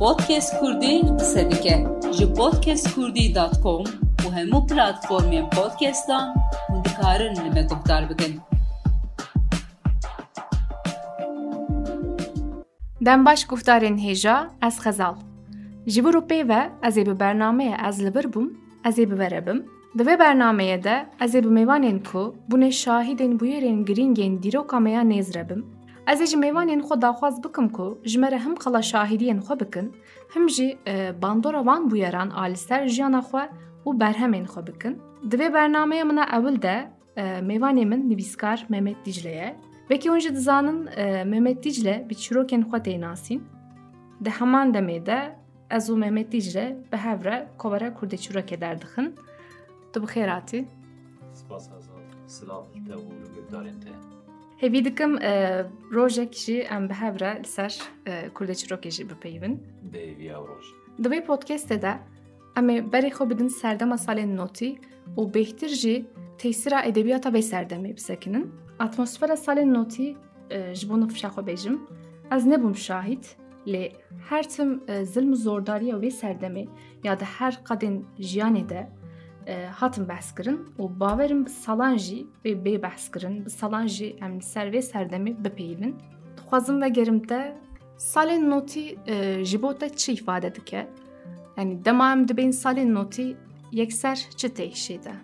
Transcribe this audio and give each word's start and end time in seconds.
Podcast 0.00 0.60
Kurdi 0.60 1.02
qise 1.18 1.50
dike 1.50 1.86
ji 2.16 2.26
podcastkurdî.com 2.34 3.84
û 4.24 4.26
hemû 4.36 4.60
platformên 4.68 5.50
podcastan 5.50 6.34
hûn 6.68 6.84
dikarin 6.84 7.34
li 7.36 7.50
me 7.54 7.62
guhdar 7.70 8.10
bikin. 8.10 8.40
Dem 13.00 13.24
baş 13.24 13.44
guhdarên 13.44 13.98
hêja 13.98 14.48
ez 14.66 14.78
xezal. 14.84 15.14
Ji 15.86 16.04
bo 16.04 16.10
pêve 16.30 16.70
ez 16.82 16.96
ê 16.96 17.06
bi 17.06 17.14
bernameyê 17.20 17.88
ez 17.88 18.04
li 18.04 18.14
bir 18.14 18.32
bûm, 18.32 18.46
ez 18.84 18.98
ê 18.98 19.10
biberebim, 19.10 19.66
Di 19.98 20.02
vê 20.02 20.18
bernameyê 20.18 20.84
de 20.84 21.06
ez 21.20 21.34
ê 21.34 21.44
bi 21.44 21.48
mêvanên 21.48 21.98
ku 22.12 22.34
bûne 22.48 22.70
şahidên 22.72 23.32
bûyerên 23.40 23.84
giringên 23.84 24.42
dîroka 24.42 24.80
meya 24.80 25.02
nêzrebim 25.02 25.62
Ez 26.10 26.20
ê 26.24 26.26
ji 26.30 26.36
mêvanên 26.46 26.80
xwe 26.86 26.96
daxwaz 27.06 27.36
bikim 27.44 27.66
ku 27.76 27.86
ji 28.10 28.18
me 28.22 28.28
re 28.32 28.38
him 28.44 28.54
qala 28.62 28.80
şahîdiyên 28.90 29.40
xwe 29.46 29.54
bikin, 29.62 29.86
him 30.34 30.44
jî 30.54 30.68
e, 30.92 30.94
bandora 31.22 31.62
van 31.66 31.82
bûyeran 31.90 32.30
alîster 32.42 32.82
jiyana 32.94 33.22
xwe 33.28 33.44
û 33.86 33.88
berhemên 34.00 34.46
xwe 34.52 34.62
bikin. 34.68 34.94
Di 35.30 35.36
vê 35.40 35.48
bernameya 35.54 36.04
min 36.10 36.18
ewil 36.36 36.56
de 36.62 36.76
e, 37.16 37.22
mêvanê 37.50 37.84
min 37.92 38.00
nivîskar 38.10 38.58
Mehmet 38.68 38.98
Dicle 39.06 39.30
ye. 39.40 39.56
Vekî 39.90 40.08
hûn 40.10 40.20
jî 40.24 40.34
dizanin 40.34 40.78
e, 40.86 41.24
Mehmet 41.24 41.58
Dicle 41.64 42.06
bi 42.08 42.14
çîrokên 42.22 42.62
xwe 42.68 42.78
tê 42.86 43.00
nasîn. 43.00 43.40
Di 44.24 44.30
heman 44.30 44.68
demê 44.74 45.06
de 45.06 45.18
ez 45.70 45.84
û 45.90 45.94
Mehmet 45.96 46.32
Dicle 46.32 46.66
bi 46.92 46.96
hev 46.96 47.24
re 47.24 47.48
kovara 47.58 47.88
Kurdê 47.88 48.16
çîrokê 48.24 48.60
derdixin. 48.60 49.14
Tu 49.92 50.02
bi 50.02 50.06
xêr 50.06 50.28
hatî. 50.28 50.60
Spas. 51.34 51.70
Silav 52.26 52.62
te 52.86 52.94
û 53.58 53.64
li 53.66 53.80
te. 53.84 54.09
Hevî 54.60 54.84
dikim 54.84 55.22
e, 55.22 55.64
rojek 55.94 56.34
jî 56.34 56.58
em 56.58 56.88
bi 56.88 56.94
hev 56.94 57.20
re 57.20 57.42
li 57.42 57.48
ser 57.48 57.78
e, 58.06 58.12
Kurdê 58.34 58.54
çîrokê 58.60 58.90
jî 58.90 59.10
bipeyivin. 59.10 59.62
Bê 59.92 60.18
vî 60.18 60.24
ew 60.24 60.42
roj. 60.50 60.66
Di 61.02 61.08
vê 61.08 61.20
podcastê 61.26 61.82
de 61.82 61.92
em 62.56 62.68
ê 62.68 62.90
berê 62.92 63.10
xwe 63.10 63.30
bidin 63.30 63.48
serdema 63.48 63.94
salên 63.94 64.36
notî 64.36 64.78
û 65.16 65.22
bêhtir 65.34 65.68
jî 65.82 66.06
tesîra 66.38 66.82
edebiyata 66.82 67.28
vê 67.28 67.42
serdemê 67.52 67.96
bisekinin. 67.96 68.52
Atmosfera 68.78 69.36
salên 69.46 69.74
notî 69.74 70.16
e, 70.50 70.74
ji 70.74 70.88
bo 70.88 71.00
nifşa 71.00 71.28
xwe 71.28 71.42
bêjim. 71.50 71.76
Ez 72.34 72.46
nebûm 72.46 72.74
şahîd 72.76 73.24
lê 73.66 73.92
her 74.28 74.48
tim 74.48 74.80
zilm 75.02 75.32
û 75.32 75.36
zordariya 75.36 75.96
wê 75.96 76.10
serdemê 76.22 76.68
ya 77.04 77.20
da 77.20 77.24
her 77.24 77.52
qedên 77.68 77.96
jiyanê 78.18 78.68
de 78.68 78.88
hatin 79.74 80.08
behs 80.08 80.34
kirin 80.34 80.58
û 80.78 81.00
bawerim 81.00 81.46
bi 81.46 81.50
salan 81.50 81.96
jî 81.96 82.26
vê 82.44 82.64
bê 82.64 82.82
behs 82.82 83.10
kirin 83.12 83.44
bi 83.44 83.50
salan 83.50 83.86
jî 83.86 84.16
em 84.24 84.38
li 84.38 84.42
ser 84.42 84.66
vê 84.72 84.82
serdemê 84.92 85.44
bipeyivin. 85.44 85.96
Dixwazim 86.36 86.82
vegerim 86.82 87.22
te 87.22 87.56
salên 87.98 88.50
notî 88.50 88.98
ji 89.44 89.62
bo 89.62 89.74
te 89.74 89.88
çi 89.96 90.12
îfade 90.12 90.54
dike? 90.54 90.88
Yani 91.56 91.84
dema 91.84 92.12
em 92.12 92.28
dibên 92.28 92.50
salên 92.50 92.94
notî 92.94 93.36
yekser 93.72 94.28
çi 94.36 94.48
têşê 94.48 95.04
de? 95.04 95.14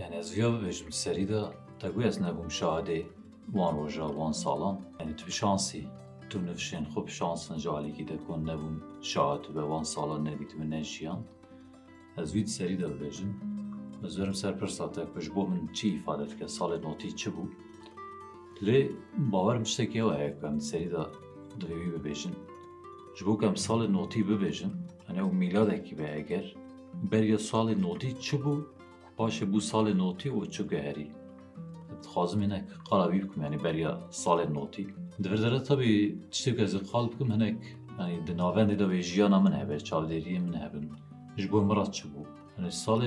Yani 0.00 0.14
ez 0.14 0.36
viya 0.36 0.48
bibêjim 0.48 0.92
serî 0.92 1.28
de 1.28 1.42
te 1.80 1.88
gu 1.88 2.02
ez 2.02 2.20
nebûm 2.20 2.48
şahidê 2.48 3.02
wan 3.46 3.76
roja 3.76 4.08
wan 4.08 4.32
salan. 4.32 4.80
Yani 5.00 5.16
tu 5.16 5.30
şansî 5.30 5.84
tu 6.30 6.38
nifşên 6.38 6.84
xwe 6.84 7.06
bi 7.06 7.10
şansın 7.10 7.58
ji 7.58 7.70
alîkî 7.70 8.08
de 8.08 8.16
ku 8.26 8.32
nebûm 8.32 8.76
şahid 9.02 9.44
ve 9.56 9.60
wan 9.60 9.82
salan 9.82 10.24
nedîtime 10.24 10.70
ne 10.70 10.84
jiyan. 10.84 11.20
Ez 12.22 12.34
vî 12.34 12.46
serî 12.46 12.78
de 12.78 12.86
bibêjim. 12.92 13.30
Ez 14.06 14.12
werim 14.16 14.34
ser 14.34 14.58
pirsa 14.58 14.92
te 14.92 15.02
ku 15.12 15.20
ji 15.20 15.34
bo 15.34 15.48
min 15.48 15.66
çi 15.76 15.86
îfade 15.98 16.30
dike 16.30 16.44
salê 16.44 16.82
notî 16.82 17.16
çi 17.16 17.30
bû? 17.30 17.44
Lê 18.66 18.92
bawerim 19.32 19.64
tiştekî 19.64 19.98
ew 19.98 20.10
heye 20.18 20.40
ku 20.40 20.46
em 20.46 20.60
serî 20.60 20.90
de 20.90 21.02
divê 21.60 21.76
wî 21.82 21.90
bibêjin. 21.96 22.34
Ji 23.16 23.26
bo 23.26 23.38
ku 23.38 23.46
em 23.46 23.54
salê 23.66 23.92
notî 23.92 24.20
bibêjin, 24.28 24.72
hani 25.06 25.18
ew 25.18 25.32
mîladekî 25.32 25.98
be 25.98 26.06
eger 26.20 26.56
beriya 27.12 27.36
salê 27.36 27.82
notî 27.82 28.20
çi 28.20 28.36
bû 28.36 28.54
paşê 29.18 29.44
bû 29.52 29.58
salê 29.70 29.98
notî 29.98 30.28
û 30.38 30.50
çi 30.50 30.68
geherî. 30.68 31.06
Dixwazim 32.02 32.42
hinek 32.42 32.64
qala 32.90 33.06
wî 33.12 33.22
bikim 33.22 33.42
yani 33.42 33.64
beriya 33.64 33.92
salên 34.10 34.54
notî. 34.54 34.86
Di 35.22 35.30
vir 35.30 35.42
de 35.42 35.62
tabii 35.62 36.18
tiştek 36.30 36.58
ez 36.60 36.72
qal 36.92 37.04
bikim 37.12 37.30
hinek 37.34 37.56
yani 37.98 38.26
di 38.26 38.32
navendê 38.32 38.78
de 38.78 38.84
wê 38.92 39.02
jiyana 39.02 39.40
min 39.40 39.52
hebe, 39.52 39.76
çavderiyê 39.76 40.40
min 40.40 40.52
hebin. 40.52 40.90
جبو 41.38 41.60
مرات 41.60 41.90
چبو 41.90 42.24
یعنی 42.58 42.70
سال 42.70 43.02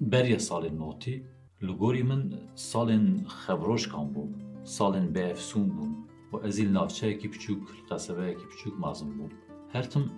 بریا 0.00 0.38
سال 0.38 0.68
نوتی 0.68 1.24
لگوری 1.62 2.02
من 2.02 2.32
سال 2.54 2.88
خبروش 3.26 3.88
کام 3.88 4.12
بوم 4.12 4.34
سال 4.64 5.06
به 5.06 5.30
افسون 5.30 5.68
بود 5.68 5.96
و 6.32 6.36
از 6.36 6.60
نافچه 6.60 7.06
اکی 7.06 7.28
پچوک 7.28 7.58
قصبه 7.90 8.30
اکی 8.30 8.46
پچوک 8.46 8.72
مازم 8.78 9.10
بوم 9.16 9.28
هر 9.72 9.82
تم 9.82 10.10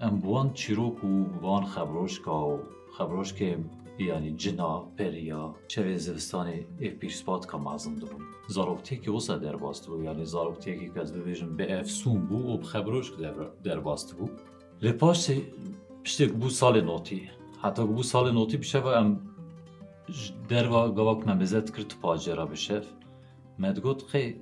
ام 0.00 0.18
بوان 0.18 0.52
چیروک 0.52 1.00
کو 1.00 1.24
بوان 1.24 1.64
خبروش 1.64 2.20
کام 2.20 2.60
خبروش 2.98 3.32
که 3.32 3.58
یعنی 3.98 4.32
جنا 4.32 4.80
پریا 4.80 5.54
چه 5.68 5.82
به 5.82 5.96
زمستان 5.96 6.48
اف 6.80 6.92
پیشپاد 6.92 7.46
کام 7.46 7.62
مازم 7.62 7.94
دوم 7.94 8.20
زاروکتی 8.48 8.96
که 8.98 9.10
وسا 9.10 9.38
در 9.38 9.56
باست 9.56 9.86
بو 9.86 10.02
یعنی 10.02 10.24
زاروکتی 10.24 10.90
که 10.94 11.00
از 11.00 11.12
بیشم 11.12 11.56
به 11.56 11.78
افسون 11.80 12.26
بود، 12.26 12.60
و 12.60 12.62
خبروش 12.62 13.12
که 13.12 13.34
در 13.64 13.80
باست 13.80 14.16
بو 14.16 14.28
لپاش 14.82 15.30
پشته 16.04 16.26
بو 16.26 16.48
سال 16.48 16.80
نو 16.80 16.98
حتی 17.62 17.86
بو 17.86 18.02
سال 18.02 18.32
نو 18.32 18.46
تی 18.46 18.56
بیشه 18.56 18.78
و 18.78 18.86
ام 18.86 19.20
در 20.48 20.68
و 20.68 20.92
گاک 20.92 21.28
مبزت 21.28 21.76
کرده 21.76 21.94
پاچه 22.02 22.34
را 22.34 22.46
بیشه 22.46 22.82
میاد 23.58 23.80
گوید 23.80 24.02
خی 24.02 24.36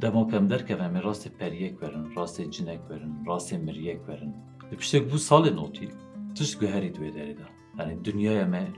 دماغم 0.00 0.46
در 0.48 0.62
که 0.62 0.76
و 0.76 0.88
مراست 0.88 1.28
پریک 1.28 1.82
ورن 1.82 2.14
راست 2.14 2.40
جنیک 2.40 2.80
ورن 2.90 3.24
راست 3.26 3.54
مریک 3.54 4.08
ورن 4.08 4.34
پشته 4.78 5.00
بو 5.00 5.18
سال 5.18 5.50
نو 5.50 5.68
تی 5.68 5.88
توش 6.34 6.58
گهری 6.58 6.90
دویده 6.90 7.20
ایدا. 7.20 7.44
یعنی 7.78 7.94
دنیایم 7.96 8.74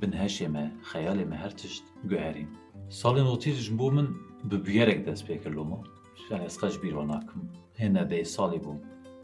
بهنشیم، 0.00 0.54
خیالیم 0.82 1.32
هر 1.32 1.50
تیش 1.50 1.82
گهری. 2.10 2.46
سال 2.88 3.22
نو 3.22 3.36
تی 3.36 3.50
روش 3.52 3.70
بودم 3.70 4.14
به 4.50 4.56
بیرک 4.56 5.04
دست 5.04 5.26
به 5.26 5.36
کلمه 5.36 5.78
یعنی 6.30 6.48
سکه 6.48 6.78
بیرون 6.78 7.10
اکم 7.10 7.40
هندهای 7.78 8.24
سالی 8.24 8.58
بوم. 8.58 8.80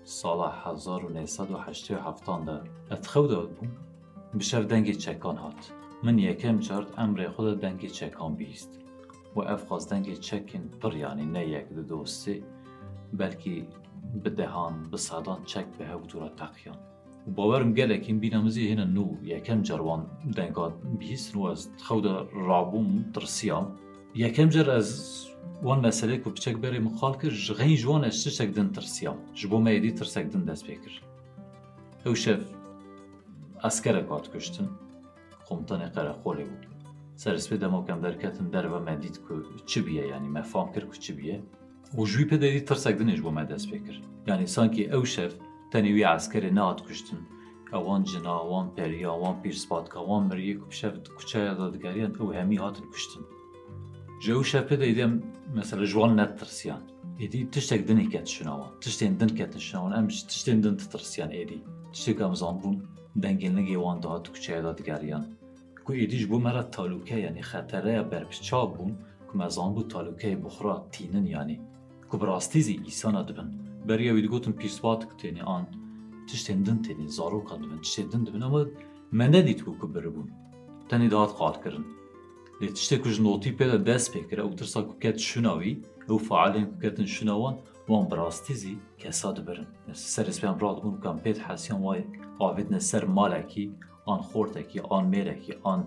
سال 0.08 0.52
1987 0.64 2.26
ده 2.26 2.60
اتخوه 2.90 3.28
داد 3.28 3.50
بوم 3.50 3.70
بشف 4.38 4.64
دنگی 4.64 4.94
چکان 4.94 5.36
هات. 5.36 5.72
من 6.02 6.18
یکم 6.18 6.58
جارد 6.58 6.86
امر 6.98 7.28
خود 7.28 7.60
دنگی 7.60 7.88
چکان 7.88 8.34
بیست. 8.34 8.78
و 9.36 9.40
افخاز 9.40 9.88
دنگی 9.88 10.16
چکن 10.16 10.68
پر 10.80 10.94
یعنی 10.94 11.26
نه 11.26 11.48
یک 11.48 11.68
ده 11.68 11.82
دوستی 11.82 12.44
بلکی 13.12 13.68
به 14.22 14.30
دهان 14.30 14.90
به 14.90 14.96
سادان 14.96 15.44
چک 15.44 15.66
به 15.78 15.86
هاو 15.86 16.00
دورا 16.00 16.28
تقیان. 16.28 16.76
و 17.28 17.30
باورم 17.30 17.72
گله 17.72 17.98
که 17.98 18.14
بی 18.14 18.30
نمزی 18.30 18.72
هنه 18.72 18.84
نو 18.84 19.24
یکم 19.24 19.62
جاروان 19.62 20.06
دنگات 20.36 20.74
بیست. 20.98 21.36
نو 21.36 21.44
از 21.44 21.68
خود 21.78 22.06
رابم 22.32 23.12
ترسیام. 23.14 23.72
Ez 24.16 24.32
xew 24.32 24.50
de 24.50 24.50
rabûm 24.50 24.50
tirsiyam. 24.50 24.50
Yekem 24.50 24.50
car 24.50 24.66
ez 24.76 25.26
wan 25.62 25.80
meselê 25.80 26.22
ku 26.22 26.30
biçek 26.36 26.56
berê 26.56 26.78
min 26.78 26.98
xal 26.98 27.14
kir 27.18 27.30
ji 27.30 27.54
xeyî 27.54 27.76
ji 27.76 27.82
wan 27.82 28.02
ez 28.02 28.24
tiştek 28.24 28.56
din 28.56 28.68
tirsiyam. 28.68 29.16
Ji 29.34 29.50
bo 29.50 29.60
me 29.60 29.70
êdî 29.76 29.94
tirsek 29.94 30.32
din 30.32 30.46
dest 30.46 30.66
pê 30.66 30.84
kir. 30.84 31.02
Ew 32.06 32.16
şev 32.16 32.40
eskerek 33.64 34.10
hat 34.10 34.32
kuştin, 34.32 34.68
komutanê 35.48 35.92
qereqolê 35.94 36.42
bû. 36.42 36.66
Serspê 37.16 37.60
demokem 37.60 38.02
derketin 38.02 38.52
derve 38.52 38.80
me 38.80 39.02
dît 39.02 39.26
ku 39.28 39.46
çi 39.66 39.86
biye 39.86 40.06
yani 40.06 40.28
me 40.28 40.42
fam 40.42 40.72
kir 40.72 40.86
ku 40.90 41.00
çi 41.00 41.18
biye. 41.18 41.42
û 41.96 42.06
ji 42.06 42.18
wî 42.18 42.28
pê 42.28 42.40
de 42.40 42.52
dît 42.52 42.68
tirsek 42.68 43.00
dinê 43.00 43.16
ji 43.16 43.24
bo 43.24 43.32
me 43.32 43.48
dest 43.48 43.72
pê 43.72 43.86
kir. 43.86 44.02
Yani 44.26 44.48
sankî 44.48 44.84
ew 44.84 45.06
şev 45.06 45.30
tenê 45.72 45.90
wî 45.96 46.06
جو 54.20 54.42
شپ 54.42 54.72
ایدیم 54.80 55.22
مثلا 55.54 55.84
جوان 55.84 56.20
نترسیان 56.20 56.82
ایدی 57.18 57.44
تشت 57.44 57.72
دنی 57.88 58.06
کت 58.12 58.26
شنوا 58.26 58.66
تشت 58.80 59.04
دن 59.04 59.26
کت 59.38 59.58
شنوا 59.58 59.92
ام 59.98 60.06
تشت 60.08 60.50
دن 60.50 60.76
ترسیان 60.76 61.30
ایدی 61.30 61.62
تشت 61.92 62.10
کام 62.10 62.34
زان 62.34 62.58
بون 62.58 62.82
دنگی 63.22 63.48
نگی 63.48 63.76
وان 63.76 64.00
داد 64.00 64.22
تو 64.22 64.32
کچه 64.32 64.62
داد 64.62 64.82
گریان 64.82 65.24
کو 65.84 65.92
ایدی 65.92 66.26
بو 66.26 66.38
مرد 66.38 66.70
تالوکه 66.70 67.16
یعنی 67.16 67.42
خطره 67.42 67.92
یا 67.92 68.24
چاب 68.30 68.76
بون 68.76 68.92
کو 69.28 69.38
مزان 69.38 69.74
بو 69.74 69.82
تالوکه 69.82 70.36
بخرا 70.36 70.74
تینن 70.92 71.26
یعنی 71.26 71.60
کو 72.10 72.18
براستیز 72.18 72.68
ایسان 72.68 73.16
ادبن 73.16 73.48
بریا 73.86 74.14
وید 74.14 74.26
گوتن 74.26 74.52
پیس 74.52 74.80
کتینی 74.80 75.40
آن 75.40 75.66
تشت 76.28 76.50
دن 76.50 76.78
تینی 76.82 77.08
زارو 77.08 77.40
کدبن 77.40 77.78
تشت 77.80 78.00
دن 78.12 78.22
دبن 78.24 78.42
اما 78.42 78.66
من 79.12 79.28
ندید 79.34 79.64
کو 79.64 79.72
کبری 79.80 80.08
بربون 80.08 80.28
تنی 80.88 81.08
داد 81.08 81.28
قاد 81.28 81.64
کرن 81.64 81.84
لذشته 82.60 82.98
که 82.98 83.08
95 83.08 83.84
ده 83.84 83.98
سال 83.98 84.22
که 84.30 84.40
او 84.40 84.54
در 84.54 84.64
سال 84.64 84.84
95 84.84 85.76
او 86.08 86.18
فعالیم 86.18 86.78
که 86.82 86.90
در 86.90 87.02
91 87.02 87.56
منبر 87.88 88.20
استیزی 88.20 88.78
کساد 88.98 89.44
برم. 89.44 89.66
در 89.88 89.94
سریسی 89.94 90.46
منبرمون 90.46 91.00
که 91.00 91.08
5 91.08 91.38
حسیم 91.38 91.84
وی 91.84 92.04
آوید 92.38 92.74
نسر 92.74 93.04
مالکی، 93.04 93.72
آن 94.04 94.18
خورده 94.18 94.62
کی، 94.62 94.80
آن 94.80 95.06
میره 95.06 95.34
کی، 95.34 95.54
آن 95.62 95.86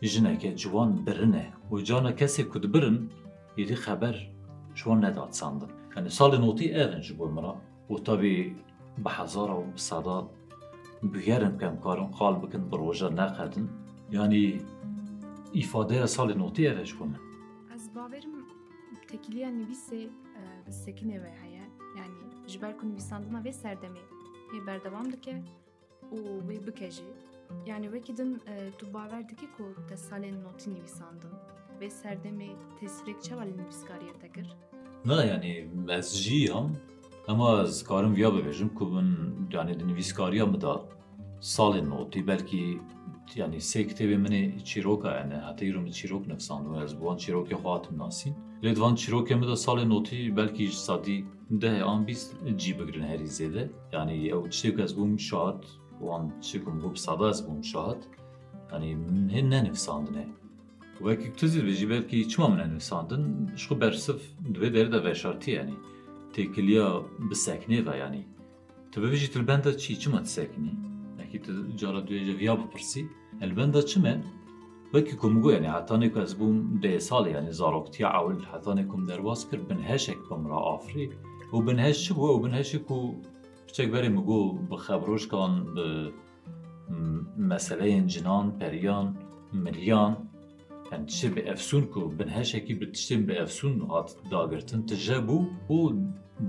جنگ 0.00 0.38
که 0.38 0.54
جوان 0.54 1.04
برنه، 1.04 1.52
اوجان 1.70 2.12
کسی 2.12 2.44
که 2.44 2.58
برم 2.58 3.08
یه 3.56 3.64
دی 3.64 3.74
خبر 3.74 4.14
شوند 4.74 5.04
ندارد. 5.04 5.32
سال 6.08 6.38
95 6.38 7.12
بود 7.12 7.30
مرا 7.30 7.56
و 7.90 7.94
طبی 7.94 8.56
به 9.04 9.10
حضور 9.10 9.50
و 9.50 9.64
صدات 9.74 10.28
بیگردم 11.02 11.58
کم 11.58 11.76
کارم 11.76 12.06
قلب 12.06 12.52
کنم 12.52 12.70
بروجه 12.70 13.08
نخهتن. 13.08 13.68
یعنی 14.12 14.58
ifade 15.62 16.06
sal 16.06 16.28
notî 16.42 16.62
ev 16.70 16.84
ji 16.84 16.94
min. 17.00 17.16
Ez 17.74 17.94
baverim 17.94 18.36
tekiliya 19.08 19.48
nivîsê 19.48 20.00
bi 20.66 20.70
sekinê 20.70 21.22
ve 21.24 21.32
heye 21.42 21.64
yani 21.98 22.16
ji 22.46 22.62
ber 22.62 22.78
ku 22.78 22.88
nivîsandina 22.88 23.40
vê 23.46 23.52
serdemê 23.64 24.04
hê 24.52 24.66
berdewam 24.66 25.12
dike 25.12 25.42
û 26.12 26.18
wê 26.48 26.66
bike 26.66 26.90
jî 26.90 27.04
yani 27.66 27.84
wekî 27.84 28.16
din 28.16 28.40
tu 28.78 28.94
bawer 28.94 29.28
dikî 29.28 29.46
ku 29.56 29.64
te 29.88 29.94
salên 29.94 30.36
notî 30.44 30.74
nivîsandin 30.74 31.34
vê 31.80 31.88
serdemê 32.02 32.50
tesirek 32.80 33.22
çawa 33.22 33.42
li 33.42 33.52
nivîskariya 33.58 34.12
te 34.20 34.32
kir? 34.32 34.56
Na 35.04 35.24
yani 35.24 35.68
ez 35.88 36.16
jî 36.24 36.52
Ama 37.28 37.62
ez 37.62 37.84
karim 37.84 38.16
viya 38.16 38.28
bibêjim 38.28 38.74
ku 38.74 38.96
bin 38.96 39.08
yani 39.52 39.80
di 39.80 39.88
nivîskariya 39.88 40.46
min 40.46 40.60
da 40.60 40.84
سال 41.40 41.80
نوتی 41.80 42.22
بلکی 42.22 42.80
یعنی 43.36 43.60
سه 43.60 43.84
کتاب 43.84 44.08
من 44.08 44.58
چیروکا 44.58 45.18
اینه 45.18 45.36
حتی 45.36 45.66
یه 45.66 45.72
روم 45.72 45.90
چیروک 45.90 46.28
نفسان 46.28 46.66
و 46.66 46.74
از 46.74 46.98
بوان 46.98 47.16
چیروک 47.16 47.54
خواهتم 47.54 47.96
ناسین 47.96 48.34
لیدوان 48.62 48.94
چیروک 48.94 49.32
همه 49.32 49.54
سال 49.54 49.84
نوتی 49.84 50.30
بلکی 50.30 50.68
سادی 50.68 51.26
ده 51.60 51.84
آن 51.84 52.04
بیس 52.04 52.34
جی 52.56 52.72
بگرن 52.72 53.02
هری 53.02 53.26
زیده 53.26 53.70
یعنی 53.92 54.30
او 54.30 54.48
چیک 54.48 54.80
از 54.80 54.96
بوم 54.96 55.16
شاد 55.16 55.64
وان 56.00 56.40
چیکم 56.40 56.78
بوب 56.78 56.96
سادا 56.96 57.28
از 57.28 57.46
بوم 57.46 57.62
شاد 57.62 58.06
یعنی 58.72 58.94
من 58.94 59.48
نه 59.48 59.62
نفساندنه 59.62 60.26
و 61.00 61.08
اکی 61.08 61.28
کتوزید 61.30 61.64
به 61.64 61.74
جی 61.74 61.86
بلکی 61.86 62.24
چما 62.24 62.48
من 62.48 62.74
نفساندن 62.74 63.52
شخو 63.56 63.74
برسف 63.74 64.22
دوی 64.54 64.70
داره 64.70 64.88
ده 64.88 65.10
وشارتی 65.10 65.52
یعنی 65.52 65.76
تکلیا 66.32 67.04
بسکنه 67.30 67.80
و 67.80 67.96
یعنی 67.96 68.24
تو 68.92 69.00
ببیجی 69.00 69.28
تلبنده 69.28 69.74
چی 69.74 69.96
چما 69.96 70.18
تسکنه 70.20 70.72
دیتە 71.36 71.52
جارە 71.80 72.00
دوێژە 72.08 72.34
یا 72.48 72.54
بپرسی؟ 72.60 73.02
ئەلبەندا 73.42 73.82
چمە؟ 73.90 74.14
وەکی 74.94 75.14
کۆمگو 75.22 75.48
یعنی 75.56 75.68
هەتانێک 75.76 76.14
ئەس 76.20 76.32
بووم 76.38 76.56
دێ 76.82 76.92
ساڵی 77.08 77.32
ینی 77.36 77.54
زارۆکتیا 77.60 78.08
ئەول 78.14 78.38
هەتانێکم 78.52 79.00
دەرواز 79.10 79.40
کرد 79.48 79.64
بنهشێک 79.70 80.20
بمرا 80.28 80.58
ئافری. 80.68 81.06
و 81.54 81.58
بنهش 81.66 81.96
چ 82.04 82.06
بووە؟ 82.16 82.30
و 82.34 82.42
بنهشێک 82.44 82.86
و 82.96 82.98
بچێک 83.66 83.88
بەرێ 83.94 84.10
مگو 84.16 84.40
بخەبرۆشکان 84.70 85.52
مسئله 87.50 87.86
جنان 88.12 88.46
پریان، 88.60 89.06
ملیان. 89.64 90.12
هن 90.92 91.02
tişê 91.10 91.28
به 91.34 91.42
افسون 91.52 91.84
کو؟ 91.92 92.00
bin 92.18 92.28
heşekî 92.36 92.74
bi 92.80 92.86
tiştên 92.94 93.28
bi 93.28 93.32
efsûn 93.44 93.74
hat 93.92 94.08
dagirtin 94.30 94.82
tije 94.88 95.18
bû 95.28 95.38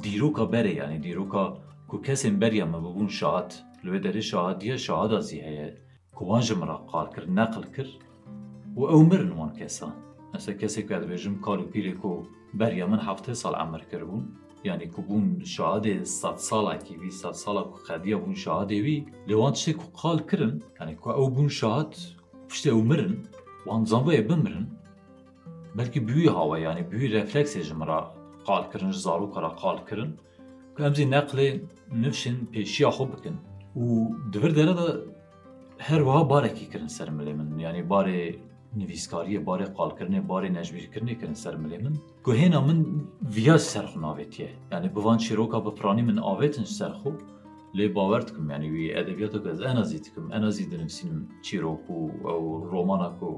دیروکا 0.04 0.46
بره 0.54 0.74
یعنی 0.82 0.98
دیروکا 1.06 1.44
کو 1.88 1.98
ku 1.98 2.04
بریم 2.04 2.42
beriya 2.42 2.66
me 2.66 2.78
bibûn 2.86 3.08
li 3.94 4.00
derê 4.06 4.22
şahadiya 4.22 4.78
şahada 4.78 5.20
zî 5.22 5.42
heye 5.42 5.78
ku 6.16 6.22
wan 6.30 6.42
ji 6.42 6.56
qal 6.92 7.08
kir? 7.14 7.24
Neqil 7.40 7.66
kir 7.76 7.90
û 8.78 8.82
ew 8.94 9.04
mirin 9.10 9.30
wan 9.40 9.54
kesan 9.54 9.94
mesela 10.34 10.58
kesek 10.58 10.88
ku 10.88 10.94
dibêjim 10.94 11.42
kal 11.46 11.60
û 11.64 11.66
pîrê 11.74 11.94
ku 12.02 12.12
beriya 12.54 12.88
min 12.88 13.02
heftê 13.08 13.36
sal 13.36 13.54
emer 13.64 13.84
kiribûn 13.92 14.24
yani 14.64 14.92
ku 14.92 15.02
bûn 15.10 15.26
şahadê 15.56 16.06
sed 16.06 16.38
salekî 16.38 16.94
wî 17.02 17.12
sed 17.12 17.34
sala 17.44 17.64
ku 17.72 17.78
xediya 17.88 18.18
bûn 18.24 18.36
şahadê 18.46 18.78
wî 18.86 18.98
lê 19.28 19.36
wan 19.42 19.54
tiştê 19.54 19.74
ku 19.82 19.86
qal 20.02 20.18
kirin 20.30 20.64
yani 20.80 20.94
ku 21.02 21.10
ew 21.10 21.28
bûn 21.36 21.48
şahat 21.60 21.94
piştê 22.50 22.70
ew 22.70 22.84
mirin? 22.90 23.14
Wan 23.64 23.82
zanboyê 23.92 24.30
bimirin 24.30 24.68
belkî 25.78 26.00
bûyî 26.08 26.30
hawa 26.30 26.58
yani 26.60 26.82
bûyî 26.92 27.08
refleksê 27.18 27.62
ji 27.68 27.74
min 27.74 27.88
re 27.88 28.00
qal 28.48 28.64
kirin 28.72 28.92
ji 28.92 29.00
zaroka 29.00 29.42
re 29.42 29.52
qal 29.62 29.78
kirin. 29.88 30.12
Ku 30.76 30.84
em 30.84 30.96
zî 30.96 31.06
neqlê 31.16 31.48
nifşên 32.04 32.38
pêşiya 32.54 32.90
xwe 32.96 33.06
û 33.84 33.86
di 34.32 34.38
vir 34.44 34.56
dere 34.56 34.74
de 34.80 34.88
her 35.88 36.02
wiha 36.08 36.30
barekî 36.30 36.66
kirin 36.72 36.88
ser 36.98 37.08
milê 37.18 37.34
min 37.40 37.58
yani 37.66 37.80
barê 37.94 38.36
nivîskariyê 38.82 39.40
barê 39.50 39.68
qalkirinê 39.78 40.22
barê 40.32 40.50
nejbîrkirinê 40.60 41.20
kirin 41.20 41.34
ser 41.44 41.54
milê 41.64 41.78
min 41.84 41.96
ku 42.24 42.32
hêna 42.34 42.60
min 42.68 42.80
viya 43.36 43.58
ser 43.60 43.86
xwe 43.92 44.00
navêtiye 44.08 44.50
yani 44.72 44.96
bi 44.96 45.04
van 45.06 45.18
çîroka 45.18 45.66
bi 45.66 45.72
piranî 45.78 46.04
min 46.10 46.18
avêtin 46.32 46.66
ji 46.70 46.74
ser 46.74 46.92
xwe 47.00 47.12
lê 47.78 47.96
bawer 47.96 48.28
dikim 48.28 48.50
yani 48.50 48.66
wî 48.76 48.86
edebiyata 49.00 49.44
ku 49.44 49.50
ez 49.50 49.62
enazî 49.62 50.04
dikim 50.06 50.26
enazî 50.38 50.72
dinivîsînim 50.72 51.20
çîrok 51.46 51.82
û 51.96 51.98
ew 52.34 52.46
romana 52.72 53.10
ku 53.20 53.30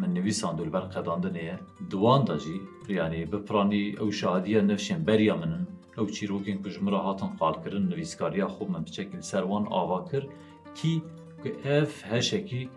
min 0.00 0.10
nivîsand 0.14 0.58
li 0.66 0.72
ber 0.72 0.84
qedandinê 0.94 1.42
ye 1.50 1.56
di 1.90 1.96
wan 2.04 2.26
da 2.26 2.36
jî 2.44 2.56
yani 2.88 3.32
bi 3.32 3.38
piranî 3.46 3.82
ew 4.02 4.10
şahadiya 4.20 4.60
nefşên 4.70 5.06
beriya 5.06 5.36
min 5.36 5.50
in 5.58 5.73
او 5.98 6.06
چیروکین 6.06 6.62
که 6.62 6.70
جمعه 6.70 6.96
هاتم 6.96 7.36
خال 7.38 7.54
کردن 7.64 7.82
نویسکاریا 7.82 8.48
خوب 8.48 8.70
من 8.70 8.82
بچکل 8.82 9.20
سروان 9.20 9.66
آواکر 9.70 10.22
کی 10.74 11.02
که 11.44 11.80
اف 11.80 12.12
هشکی 12.12 12.68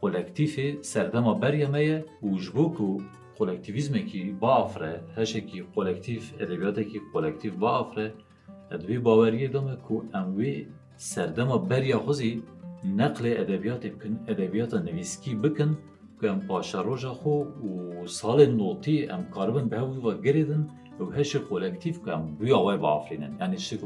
کولکتیف 0.00 0.82
سردما 0.82 1.34
بریمه 1.34 2.04
و 2.22 2.38
جبو 2.38 2.74
که 2.76 3.04
کولکتیویزم 3.38 3.98
کی 3.98 4.36
با 4.40 4.56
افره 4.56 5.00
هشکی 5.16 5.60
کولکتیف 5.74 6.34
ادبیاتی 6.40 6.84
کی 6.84 7.00
کولکتیف 7.12 7.54
با 7.54 7.78
افره 7.78 8.14
ادبی 8.70 8.98
باوریه 8.98 9.48
دامه 9.48 9.76
که 9.88 10.18
اموی 10.18 10.66
سردما 10.96 11.58
بریا 11.58 11.98
خوزی 11.98 12.42
نقل 12.96 13.34
ادبیات 13.36 13.86
بکن 13.86 14.18
ادبیات 14.28 14.74
نویسکی 14.74 15.34
بکن 15.34 15.78
که 16.20 16.30
ام 16.30 16.40
پاشا 16.40 16.80
روژا 16.82 17.14
خو 17.14 17.44
و 17.44 18.06
سال 18.06 18.46
نوتی 18.46 19.06
ام 19.06 19.24
کاربن 19.30 19.68
به 19.68 19.80
و 19.80 20.20
گریدن 20.20 20.68
و 21.00 21.04
هش 21.04 21.36
کلکتیف 21.36 21.40
که 21.40 21.40
هەشی 21.40 21.48
کۆلەکتیف 21.48 21.96
بکەم 21.98 22.22
بوی 22.38 22.48
یعنی 22.48 22.76
بافرینن 22.76 23.32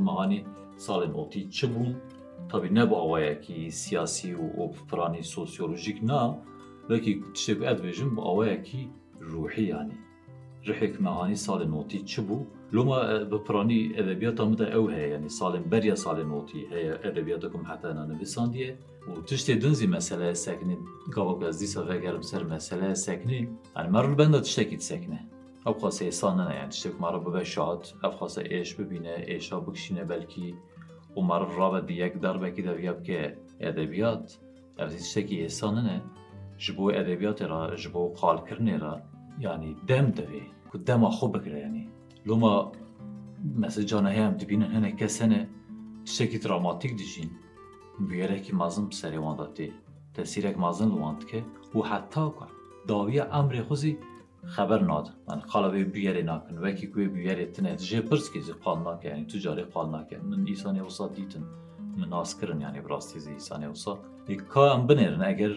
مهانی 0.00 0.44
سال 0.76 1.06
نوتی 1.06 1.48
چبون 1.48 1.96
تا 2.48 2.60
بی 2.60 2.68
نبا 2.68 3.08
وای 3.08 3.40
کی 3.40 3.70
سیاسی 3.70 4.34
و 4.34 4.44
ئۆپرانی 4.58 5.22
سۆسیۆلژیک 5.22 5.98
نا 6.02 6.22
لەکی 6.90 7.12
شتێک 7.34 7.60
مهانی 7.80 7.86
سال 7.86 8.08
نوتی 8.28 8.92
چبو 9.28 9.60
ڕحێکمەغانی 10.68 11.36
آه، 11.36 11.44
ساڵی 11.46 11.66
نۆتی 11.74 12.00
چ 12.10 12.14
بوو 12.26 12.46
لۆمە 12.74 12.98
بپڕانی 13.30 13.80
ئەدەبیاتە 13.96 14.44
مدە 14.50 14.66
ئەو 14.74 14.84
هەیە 14.94 15.08
ینی 15.14 15.30
ساڵێن 15.38 15.64
بەریا 15.72 15.96
ساڵی 16.04 16.24
نۆتی 16.32 16.62
هەیە 16.72 16.94
ئەدەبیاتەکەم 17.04 17.64
هەتانانەویساندیە 17.70 18.70
و 19.08 19.12
تشت 19.28 19.48
دنزی 19.62 19.86
مسئله 19.96 19.96
مەسەلەیە 19.96 20.42
سەکنی 20.44 20.76
گاڵۆگەزدی 21.14 21.68
سر 22.30 22.42
مسئله 22.54 22.94
سکنی. 23.06 23.40
یعنی 23.42 23.50
ئەمەڕ 23.76 24.06
بەندە 24.18 24.40
تشتێکی 24.46 24.78
سکنه. 24.90 25.20
او 25.66 25.72
خواسته 25.72 26.04
ایسا 26.04 26.34
نه 26.34 26.54
یعنی 26.54 26.68
تشتک 26.68 27.00
مارو 27.00 27.20
ببه 27.20 27.44
شاد 27.44 27.86
او 28.04 28.10
خواسته 28.10 28.44
ایش 28.50 28.74
ببینه 28.74 29.24
ایشا 29.26 29.60
بکشینه 29.60 30.04
بلکی 30.04 30.54
او 31.14 31.24
مارو 31.24 31.56
را 31.56 31.70
به 31.70 31.80
دیگ 31.80 32.12
در 32.12 32.38
بکی 32.38 32.62
در 32.62 32.74
بیاب 32.74 33.02
که 33.02 33.36
ادبیات 33.60 34.38
او 34.78 34.86
تشتکی 34.86 35.40
احسان 35.40 35.74
نه 35.74 35.82
نه 35.82 36.02
جبو 36.56 36.84
ادبیات 36.84 37.42
را 37.42 37.76
جبو 37.76 38.12
قال 38.12 38.38
کرنه 38.38 38.78
را 38.78 39.00
یعنی 39.38 39.76
دم 39.86 40.10
دوی 40.10 40.42
که 40.72 40.78
دم 40.78 41.10
خوب 41.10 41.38
بگره 41.38 41.60
یعنی 41.60 41.88
لما 42.26 42.72
مثل 43.56 43.82
جانه 43.82 44.10
هم 44.10 44.32
دبینه 44.32 44.66
هنه 44.66 44.92
کسنه 44.92 45.48
تشتکی 46.04 46.38
دراماتیک 46.38 46.96
دیجین 46.96 47.30
بیاره 48.08 48.40
که 48.40 48.54
مازم 48.54 48.90
سریوان 48.90 49.36
داتی 49.36 49.72
تسیرک 50.14 50.58
مازن 50.58 50.88
لواند 50.88 51.26
که 51.26 51.44
او 51.74 51.86
حتی 51.86 52.20
که 52.20 52.46
داویه 52.88 53.34
امر 53.34 53.62
خوزی 53.62 53.98
خبر 54.44 54.82
ناد. 54.82 55.10
من 55.28 55.40
خاله 55.40 55.84
بیاری 55.84 56.22
ناکن. 56.22 56.58
و 56.58 56.72
کی 56.72 56.86
کوی 56.86 57.08
بیاری 57.08 57.46
تنه. 57.46 57.76
جه 57.76 58.00
پرس 58.00 58.32
که 58.32 58.40
زی 58.40 58.52
قال 58.52 58.78
ناکه. 58.78 59.08
یعنی 59.08 59.24
تجاری 59.24 59.62
قال 59.62 59.90
ناکه. 59.90 60.18
من 60.18 60.46
ایسانی 60.46 60.80
اوسا 60.80 61.08
دیتن. 61.08 61.42
من 61.96 62.08
ناس 62.08 62.40
کرن. 62.40 62.60
یعنی 62.60 62.80
براستی 62.80 63.18
زی 63.20 63.30
ایسانی 63.30 63.64
اوسا 63.64 63.98
ای 64.28 64.36
که 64.36 64.60
هم 64.60 64.86
بنیرن 64.86 65.22
اگر 65.22 65.52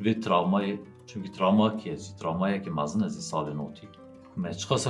وی 0.00 0.14
ترامای 0.14 0.78
چون 1.06 1.22
که 1.22 1.28
ترامای 1.28 1.76
که 1.76 1.96
زی 1.96 2.14
ترامای 2.14 2.60
که 2.60 2.70
مزن 2.70 3.08
زی 3.08 3.20
سال 3.20 3.52
نوتی. 3.52 3.88
ما 4.36 4.50
چخاص 4.50 4.88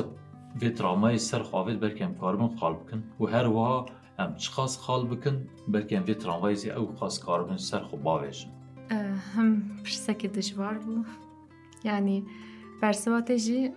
وی 0.60 0.70
ترامای 0.70 1.18
سر 1.18 1.42
خوابید 1.42 1.80
برکه 1.80 2.04
هم 2.04 2.14
کار 2.14 2.36
بن 2.36 2.56
خال 2.56 2.74
بکن. 2.74 3.02
و 3.20 3.24
هر 3.26 3.46
وها 3.46 3.86
هم 4.18 4.34
چخاص 4.34 4.78
خال 4.78 5.06
بکن 5.06 5.46
برکه 5.68 5.98
هم 5.98 6.04
وی 6.04 6.14
ترامای 6.14 6.54
زی 6.54 6.70
او 6.70 6.94
خواست 6.94 7.24
کار 7.24 7.44
بن 7.44 7.56
سر 7.56 7.80
خوب 7.80 8.02
باویشن. 8.02 8.48
هم 9.34 9.62
پرسکی 9.84 10.28
دشوار 10.28 10.74
بو. 10.74 11.04
یعنی 11.84 12.24
фарсивате 12.80 13.36
жи 13.38 13.72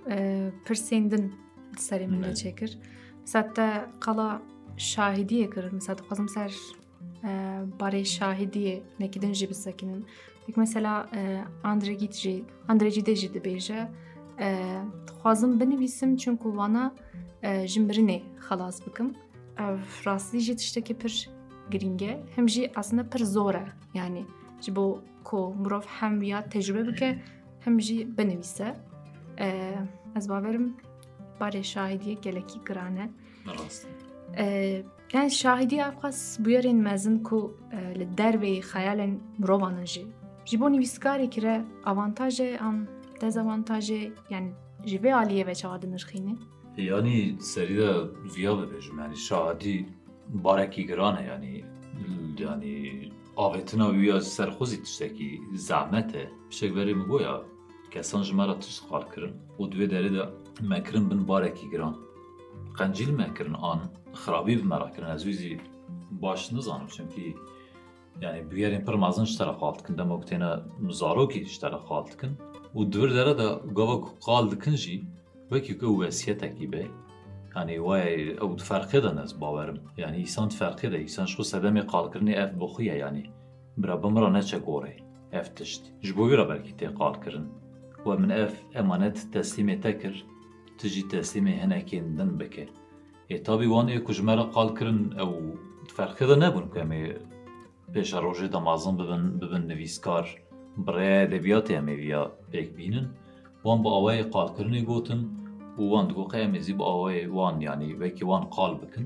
пирсендин 0.65 1.33
сариминда 1.77 2.33
чекир 2.33 2.71
мисатта 3.21 3.87
қала 3.99 4.41
шаҳидие 4.77 5.47
кир 5.53 5.71
мисат 5.71 5.99
хозим 6.07 6.27
сар 6.27 6.51
баре 7.79 8.03
шаҳидие 8.03 8.83
некидин 8.99 9.33
жи 9.33 9.45
бисакиним 9.47 10.05
як 10.47 10.57
масала 10.57 11.07
андрегит 11.63 12.15
жи 12.15 12.43
андрегиде 12.67 13.15
жи 13.15 13.27
дибêje 13.35 13.87
dixwazim 15.07 15.59
binivîsim 15.59 16.17
çunku 16.17 16.49
wana 16.59 16.93
ji 17.43 17.79
mirinê 17.87 18.21
xelas 18.47 18.85
bikim 18.85 19.15
ev 19.57 19.79
rastî 20.05 20.39
jî 20.39 20.55
tiştekî 20.55 20.93
pir 20.93 21.29
giring 21.71 22.01
e 22.01 22.23
hem 22.35 22.49
jî 22.49 22.71
aslında 22.75 23.09
pir 23.09 23.23
zor 23.23 23.55
e 23.55 23.65
yani 23.93 24.25
ji 24.61 24.75
bo 24.75 25.01
ku 25.23 25.55
mirov 25.61 25.83
hem 25.99 26.21
ya 26.21 26.49
tecrübe 26.49 26.87
bike 26.87 27.09
hem 27.59 27.81
jî 27.81 28.17
binivîse 28.17 28.75
ez 30.17 30.29
baverim 30.29 30.77
barê 31.39 31.63
şahidiyê 31.73 32.21
gelekî 32.21 32.59
giran 32.67 32.95
e 34.37 34.83
yani 35.13 35.31
şahidiya 35.31 35.93
xas 36.01 36.39
bu 36.39 36.49
yerên 36.49 36.79
mezin 36.81 37.17
ku 37.27 37.57
li 37.99 38.17
derveyî 38.17 38.61
xeyalên 38.61 39.13
mirovanin 39.37 39.85
jî. 39.85 40.05
Ji 40.45 40.59
bo 40.59 40.71
nivîskarekî 40.71 41.41
re 41.41 41.65
avantajê 41.85 42.59
an 42.59 42.87
dezavantajê 43.21 44.11
yani 44.29 44.51
ji 44.85 44.97
vê 44.97 45.11
aliyê 45.23 45.47
ve 45.47 45.55
çawa 45.55 45.75
dinirxînê 45.75 46.35
yani 46.77 47.35
serî 47.39 47.77
de 47.77 47.93
ziya 48.29 48.51
bibêjim 48.51 49.01
yani 49.01 49.17
şahidî 49.17 49.85
barekî 50.27 50.87
giran 50.87 51.23
e 51.23 51.25
yani 51.25 51.63
yani 52.39 52.73
avêtina 53.37 53.87
wî 53.95 54.05
ya 54.05 54.21
serxwezî 54.21 54.83
tiştekî 54.83 55.41
zehmet 55.53 56.15
e 56.15 56.29
pişek 56.49 56.71
berê 56.75 56.93
min 56.93 57.07
کسان 57.93 58.23
جمع 58.23 58.45
را 58.45 58.53
تو 58.53 58.69
سخار 58.77 59.03
کرن 59.15 59.33
و 59.59 59.67
دوی 59.67 59.87
داری 59.87 60.09
دا 60.09 60.23
مکرن 60.61 61.09
بن 61.09 61.25
باره 61.25 61.49
کی 61.49 61.69
گران 61.69 61.95
قنجیل 62.77 63.11
مکرن 63.21 63.55
آن 63.55 63.79
خرابی 64.13 64.55
بمرا 64.55 64.89
کرن 64.89 65.07
از 65.07 65.25
ویزی 65.25 65.57
باش 66.21 66.53
نزانم 66.53 66.87
چون 66.87 67.07
که 67.07 67.21
یعنی 68.21 68.41
بیاریم 68.41 68.81
پر 68.81 68.95
مازن 68.95 69.25
شتر 69.25 69.51
خالد 69.51 69.81
کن 69.81 69.93
دم 69.95 70.11
وقتی 70.11 70.37
نه 70.37 70.61
مزارو 70.81 71.27
کی 71.27 71.45
شتر 71.45 71.77
خالد 71.77 72.15
کن 72.21 72.37
و 72.75 72.83
دور 72.83 73.09
داره 73.09 73.33
دا 73.33 73.59
گاوا 73.59 73.95
قالد 74.27 74.63
کن 74.63 74.75
جی 74.75 75.07
وکی 75.51 75.75
که 75.79 75.85
ویسیت 75.85 76.43
اکی 76.43 76.67
بی 76.67 76.89
یعنی 77.55 77.77
وای 77.77 78.33
او 78.37 78.57
فرق 78.57 78.99
دن 78.99 79.17
از 79.17 79.39
باورم 79.39 79.79
یعنی 79.97 80.17
ایسان 80.17 80.49
فرق 80.49 80.89
ده 80.89 80.97
ایسان 80.97 81.25
شخو 81.25 81.43
سدمی 81.43 81.81
قال 81.81 82.09
کرنی 82.09 82.35
اف 82.35 82.51
بخویه 82.59 82.95
یعنی 82.95 83.23
برا 83.77 83.97
بمرا 83.97 84.29
نچه 84.29 84.59
گوره 84.59 84.95
افتشت 85.33 85.91
جبوی 86.01 86.35
را 86.35 86.45
برکی 86.45 86.73
تی 86.73 86.87
قال 86.87 87.15
کرنی 87.25 87.49
و 88.05 88.09
من 88.09 88.31
اف 88.31 88.53
امانت 88.75 89.31
تسلیم 89.31 89.75
تکر 89.75 90.15
تجی 90.77 91.03
تسلیم 91.03 91.47
هنکین 91.47 92.15
دن 92.15 92.37
بکه 92.37 92.67
تابی 93.43 93.65
وان 93.65 93.89
ای 93.89 93.99
کجمرا 93.99 94.43
قال 94.43 94.69
کرن 94.77 95.19
او 95.19 95.29
فرقی 95.87 96.25
ده 96.27 96.35
نبون 96.35 96.69
که 96.73 96.81
امی 96.81 97.13
پیش 97.93 98.13
روژه 98.13 98.47
دمازن 98.47 98.97
ببن, 98.97 99.39
ببن 99.39 99.61
نویسکار 99.61 100.25
برای 100.77 101.21
ادبیات 101.21 101.71
امی 101.71 101.95
بیا 101.95 102.31
پیک 102.51 102.69
بینن 102.69 103.09
وان 103.63 103.81
با 103.83 103.91
آوای 103.91 104.23
قال 104.23 104.49
کرنی 104.57 104.81
گوتن 104.81 105.29
و 105.77 105.81
وان 105.81 106.07
دگو 106.07 106.27
که 106.27 106.43
امی 106.43 106.59
زیب 106.59 106.81
آوای 106.81 107.25
وان 107.25 107.61
یعنی 107.61 107.93
وکی 107.93 108.25
وان 108.25 108.43
قال 108.43 108.73
بکن 108.75 109.05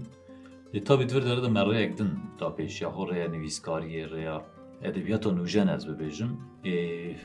تابی 0.85 1.05
دور 1.05 1.21
داره 1.21 1.41
ده 1.41 1.47
مرره 1.47 1.83
اکدن 1.83 2.21
تا 2.37 2.49
پیش 2.49 2.81
یا 2.81 2.91
خور 2.91 3.13
ریا 3.13 3.27
نویسکاری 3.27 4.05
ریا 4.05 4.41
da 4.81 4.87
edebiyata 4.87 5.29
nûjen 5.29 5.75
ez 5.75 5.83
bibêjim. 5.87 6.31
Ê 6.65 7.15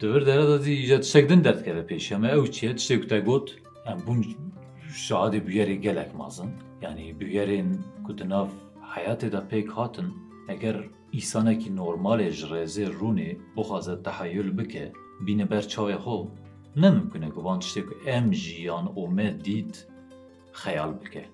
divir 0.00 0.26
dere 0.26 0.48
de 0.48 0.58
zî 0.58 0.72
îja 0.84 1.00
tiştek 1.00 1.30
din 1.30 1.44
derdkeve 1.44 1.82
pêşiya 1.86 2.18
me 2.18 2.28
ew 2.28 2.52
çi 2.52 2.66
ye 2.66 2.76
tiştek 2.76 3.10
ku 3.10 3.18
got 3.24 3.56
em 3.86 3.98
bûn 4.06 4.24
şahadê 5.06 5.38
bûyerê 5.46 5.74
gelek 5.74 6.10
mezin 6.20 6.50
yanî 6.82 7.06
bûyerên 7.20 7.68
ku 8.04 8.18
di 8.18 8.28
nav 8.28 8.48
hayatê 8.94 9.32
de 9.32 9.42
pêk 9.50 9.68
hatin. 9.68 10.08
Eger 10.48 10.76
îsanekî 11.12 11.70
normalê 11.70 12.30
ji 12.30 12.46
rêzê 12.46 12.86
rûnê 12.98 13.30
bixwaze 13.56 14.02
teheyyül 14.02 14.58
bike 14.58 14.92
bîne 15.26 15.50
ber 15.50 15.62
çavê 15.62 15.96
xwe 16.04 16.28
nemimkune 16.76 17.30
ku 17.30 17.44
van 17.44 17.60
tiştê 17.60 17.86
ku 17.86 17.94
em 18.06 18.34
jiyan 18.34 18.86
û 19.00 19.02
me 19.16 19.28
dît 19.44 19.74
xeyal 20.52 20.92
bike 21.00 21.24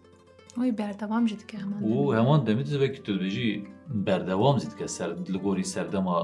وی 0.57 0.73
بردوام 0.73 1.25
جد 1.27 1.47
که 1.47 1.59
همان 1.59 1.81
û 1.83 2.15
heman 2.19 2.47
demê 2.47 2.65
tu 2.65 2.81
vekî 2.81 3.03
tu 3.03 3.13
dibêjî 3.19 3.65
berdewam 4.07 4.59
zî 4.61 4.71
dike 4.71 4.89
ser 4.89 5.11
li 5.35 5.39
gorî 5.39 5.65
serdema 5.65 6.19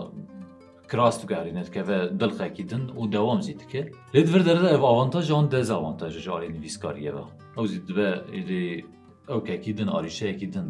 kiras 0.90 1.16
digerîne 1.22 1.64
dikeve 1.66 2.20
dilxekî 2.20 2.68
din 2.70 2.84
û 2.98 3.12
dewam 3.12 3.40
zî 3.42 3.58
dike 3.58 3.82
lê 4.14 4.26
divir 4.26 4.46
dere 4.46 4.62
de 4.62 4.68
ev 4.76 4.82
avantaj 4.82 5.30
an 5.30 5.50
dezavantaj 5.50 6.12
ji 6.24 6.30
alê 6.30 6.48
nivîskariyê 6.56 7.12
ve 7.16 7.24
ew 7.58 7.66
zî 7.66 7.88
dibe 7.88 8.10
êdî 8.38 8.84
ewkekî 9.28 9.76
din 9.78 9.86
arîşeyekî 9.86 10.52
din 10.52 10.68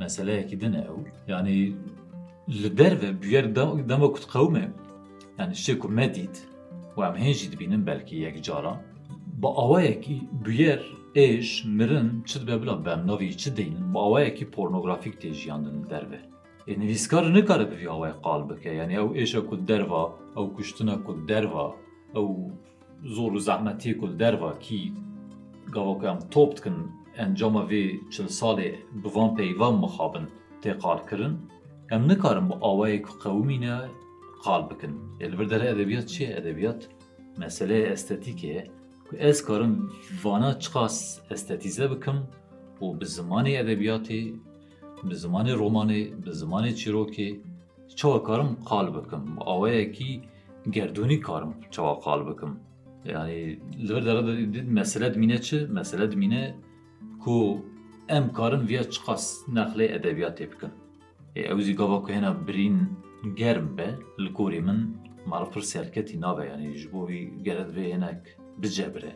meseleyekî 0.00 0.60
din 0.60 0.72
ew 0.72 0.98
yanî 1.28 1.76
li 2.62 2.78
derve 2.78 3.10
bûyer 3.22 3.46
dema 3.88 4.12
ku 4.12 4.18
diqewme 4.22 4.64
yani 5.38 5.52
ştê 5.60 5.78
ku 5.78 5.88
me 5.88 6.14
dît 6.14 6.36
û 6.96 6.98
em 7.08 7.14
hên 7.22 7.32
jî 7.32 7.52
dibînin 7.52 7.86
belkî 7.86 8.16
yek 8.16 8.36
êj 11.14 11.64
mirin 11.66 12.22
çi 12.26 12.40
dibe 12.40 12.62
bila 12.62 12.84
bemnavî 12.84 13.36
çi 13.36 13.56
deynin 13.56 13.94
bi 13.94 13.98
awayekî 13.98 14.50
pornografîk 14.50 15.14
tê 15.22 15.32
jiyandin 15.32 15.90
derve 15.90 16.20
ê 16.68 16.80
nivîskar 16.80 17.34
nikare 17.34 17.70
bi 17.70 17.76
vî 17.76 17.86
awayê 17.86 18.22
qal 18.22 18.48
bike 18.50 18.70
yani 18.70 18.94
ew 18.94 19.08
êşa 19.22 19.46
ku 19.46 19.68
derva 19.68 20.12
ew 20.36 20.54
kuştina 20.56 21.04
ku 21.04 21.28
derva 21.28 21.66
ew 22.14 22.28
zor 23.04 23.32
û 23.32 23.40
zehmetiyê 23.48 23.98
ku 24.00 24.18
derva 24.18 24.58
kî 24.58 24.92
gava 25.74 25.98
ku 25.98 26.06
em 26.06 26.18
top 26.30 26.56
dikin 26.56 26.76
encama 27.18 27.62
vê 27.70 28.10
çil 28.10 28.28
salê 28.40 28.70
bi 29.02 29.08
van 29.14 29.36
peyvan 29.36 29.74
mixabin 29.80 30.26
tê 30.62 30.78
qalkirin 30.78 31.34
em 31.90 32.08
nikarin 32.08 32.48
bi 32.50 32.54
awayê 32.54 33.02
ku 33.02 33.12
qewimîne 33.24 33.76
qal 34.44 34.62
bikin 34.70 34.92
ê 35.20 35.32
li 35.32 35.38
vir 35.38 35.50
dere 35.50 35.66
edebiyat 35.68 36.08
çi 36.08 36.22
ye 36.22 36.30
edebiyat 36.40 36.80
که 39.14 39.28
از 39.28 39.42
کارم 39.42 39.88
وانا 40.22 40.54
چقاس 40.54 41.20
استاتیزه 41.30 41.88
بکم 41.88 42.22
و 42.82 42.92
به 42.92 43.06
زمان 43.06 43.44
ادبیاتی 43.48 44.40
به 45.08 45.14
زمان 45.14 45.48
رومانی 45.48 46.04
به 46.04 46.32
زمان 46.32 46.72
چیروکی 46.72 47.40
چوا 47.94 48.18
کارم 48.18 48.56
قال 48.64 48.90
بکم 48.90 49.38
آوه 49.38 49.70
اکی 49.74 50.22
گردونی 50.72 51.16
کارم 51.16 51.54
چوا 51.70 51.94
قال 51.94 52.22
بکم 52.22 52.56
یعنی 53.04 53.58
لور 53.78 54.00
در 54.00 54.34
دید 54.34 54.72
مسئله 54.72 55.08
دمینه 55.08 55.38
چه؟ 55.38 55.66
مسئله 55.66 56.06
دمینه 56.06 56.54
که 57.24 57.62
ام 58.08 58.30
کارم 58.30 58.66
ویا 58.66 58.82
چقاس 58.82 59.44
نخل 59.52 59.86
ادبیاتی 59.90 60.46
بکم 60.46 60.70
اوزی 61.50 61.74
گاوا 61.74 62.06
که 62.06 62.14
هنه 62.14 62.30
برین 62.32 62.88
گرم 63.36 63.76
به 63.76 63.98
لکوری 64.18 64.60
من 64.60 64.94
مال 65.26 65.44
پر 65.44 65.60
سرکتی 65.60 66.16
نابه 66.16 66.46
یعنی 66.46 66.74
جبوی 66.74 67.42
گرد 67.44 67.74
به 67.74 67.80
اینک 67.80 68.43
بجبره 68.62 69.12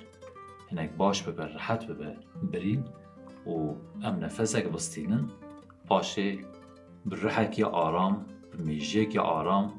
هناك 0.73 0.91
باش 0.97 1.29
ببر 1.29 1.53
راحت 1.53 1.91
ببر 1.91 2.17
برين 2.53 2.85
و 3.47 3.73
ام 4.05 4.21
نفسك 4.21 4.67
بستينن 4.69 5.27
باشي 5.91 6.39
برحك 7.07 7.59
يا 7.59 7.67
آرام 7.67 8.27
بميجيك 8.55 9.15
يا 9.15 9.21
آرام 9.21 9.71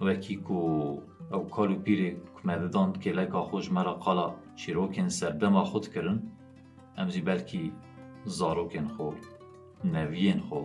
وكي 0.00 0.36
كو 0.36 0.98
او 1.32 1.44
کالو 1.54 1.76
پیری 1.84 2.10
کمددان 2.36 2.92
کلکا 3.02 3.40
خوش 3.50 3.72
مرا 3.72 3.92
قالا 4.04 4.26
چیروکن 4.56 5.08
سردما 5.08 5.64
خود 5.64 5.88
کرن 5.94 6.18
امزی 6.98 7.20
بلکی 7.20 7.72
زاروکن 8.24 8.88
خو 8.88 9.10
نوین 9.84 10.40
خو 10.48 10.60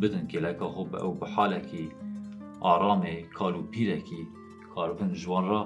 بدن 0.00 0.26
کلکا 0.26 0.68
خو 0.74 0.84
به 0.84 0.98
او 1.04 1.14
بحالکی 1.14 1.88
آرام 2.60 3.02
کالو 3.38 3.62
پیرکی 3.62 4.22
کاربن 4.74 5.12
جوان 5.12 5.48
را 5.48 5.62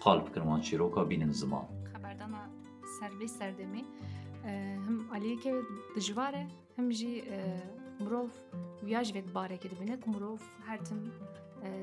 halekî 0.00 0.04
aramê 0.04 0.04
kal 0.04 0.18
û 0.18 0.24
pîrekî 0.24 0.34
karibin 0.34 0.34
ji 0.34 0.34
wan 0.34 0.34
re 0.34 0.34
qal 0.34 0.34
bikin 0.34 0.42
wan 0.48 0.60
çîroka 0.60 1.10
bînin 1.10 1.32
ziman 1.40 1.66
خبردانا 1.92 2.42
سربی 3.00 3.28
سردمی 3.28 3.84
هم 4.86 4.96
علیه 5.12 5.36
که 5.36 5.52
دجواره 5.96 6.46
هم 6.78 6.88
جی 6.88 7.22
مروف 8.00 8.32
ویاج 8.82 9.12
وید 9.12 9.32
باره 9.32 9.58
که 9.58 9.68
دبینه 9.68 9.96
که 9.96 10.10
مروف 10.10 10.42
هر 10.66 10.76
تم 10.76 11.00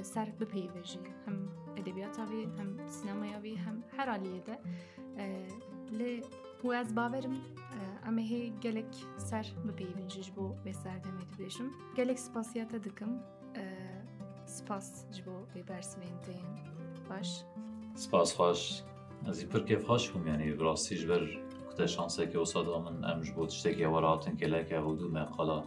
سر 0.02 0.26
بپیوه 0.26 0.82
جی 0.82 1.00
هم 1.28 1.50
ادبیات 1.78 2.20
وی 2.20 2.44
هم 2.44 2.88
سینما 2.88 3.40
وی 3.44 3.56
هم 3.56 3.84
هر 3.98 4.10
علیه 4.10 4.42
ده 4.42 4.58
لی 5.92 6.22
و 6.64 6.72
از 6.72 6.96
باورم 6.96 7.36
اما 8.06 8.22
هی 8.22 8.50
گلک 8.64 8.96
سر 9.18 9.46
بپیوه 9.68 10.08
جی 10.08 10.32
بو 10.32 10.56
به 10.64 10.72
سردمی 10.74 11.26
دبیشم 11.26 11.68
گلک 11.98 12.18
سپاسیات 12.18 12.76
دکم 12.76 13.20
سپاس 14.46 15.06
جبو 15.12 15.46
به 15.54 15.64
برسمین 15.64 16.20
تین 16.22 16.46
سپاس 18.03 18.31
خۆش 18.37 18.61
ئەزی 19.27 19.47
پر 19.51 19.63
کێف 19.69 19.83
خۆش 19.89 20.05
بووم 20.11 20.25
ینی 20.31 20.49
ڕاستیش 20.65 21.03
بەر 21.11 21.23
کوتە 21.67 21.87
شانسێکی 21.95 22.39
وسەدا 22.43 22.77
من 22.85 22.97
ئەمش 23.07 23.29
بۆ 23.35 23.43
تشتێکی 23.51 23.87
وەراتن 23.95 24.35
کێلەکە 24.41 24.79
هودوو 24.87 25.15
مەقالا 25.17 25.61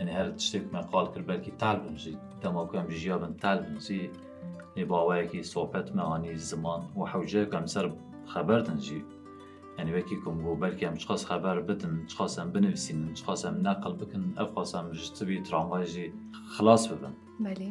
ینی 0.00 0.12
هەر 0.18 0.28
تشتێک 0.38 0.64
مەقال 0.76 1.06
کرد 1.12 1.26
بەرکی 1.30 1.52
تال 1.60 1.76
بنجی 1.84 2.14
دەماکەم 2.42 2.86
ژیا 3.00 3.16
بن 3.22 3.32
تال 3.42 3.58
بنجی 3.66 4.02
ێ 4.80 4.84
باوایەکی 4.90 5.48
سۆپەت 5.52 5.88
مەهانی 5.98 6.34
زمان 6.50 6.82
و 6.98 7.00
حوجەکەم 7.12 7.66
سەر 7.74 7.86
خەبەردنجی 8.32 9.00
ینی 9.78 9.92
وەکی 9.96 10.16
کۆم 10.22 10.36
بۆ 10.44 10.52
بەرکەم 10.62 10.94
چقاس 11.02 11.22
خەبەر 11.30 11.56
بدن 11.68 11.94
چقاسم 12.10 12.48
بنویسینن 12.54 13.12
چقاسم 13.18 13.54
نەقل 13.66 13.94
بکن 14.00 14.24
ئەف 14.38 14.50
خواستم 14.54 14.86
ژتبی 15.02 15.36
ترامواژی 15.46 16.06
خلاص 16.54 16.82
ببن. 16.90 17.14
بله. 17.46 17.68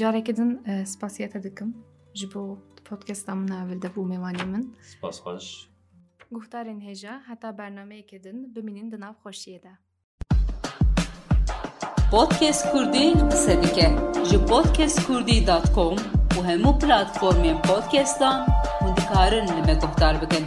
جارێکی 0.00 0.32
دن 0.38 0.50
سپاسیەتە 0.92 1.38
دکم. 1.46 1.70
ji 2.17 2.25
bo 2.33 2.41
podcasta 2.89 3.35
min 3.35 3.51
evil 3.61 3.79
de 3.83 3.89
bû 3.93 4.01
mêvanê 4.11 4.45
min 4.53 4.63
سپاس 4.91 5.17
خۆش 5.23 5.47
guhtarên 6.35 6.79
hêja 6.87 7.13
heta 7.27 7.49
bernameyekê 7.57 8.23
din 8.23 8.55
bimînin 8.55 8.91
di 8.91 8.97
nav 8.99 9.13
xweşiyê 9.23 9.59
de 9.63 9.73
Podcast 12.11 12.71
Kurdî 12.71 13.13
qise 13.31 13.63
dike 13.63 13.87
ji 14.29 14.37
podcastkurdî.com 14.51 15.95
û 16.37 16.39
hemû 16.49 16.71
platformên 16.81 17.57
podcastan 17.69 18.37
hûn 18.79 18.93
dikarin 18.97 19.47
li 19.55 19.61
me 19.67 19.75
guhdar 19.81 20.15
bikin. 20.21 20.45